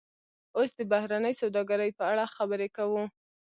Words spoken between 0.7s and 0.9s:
د